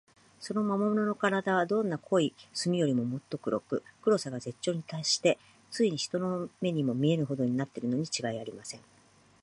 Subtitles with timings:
[0.39, 5.37] その魔物のからだは、どんな濃い墨よりも、もっと黒く、黒さが絶頂にたっして、
[5.69, 8.79] ついに人の目にも見えぬほどになっているのにちがいありません。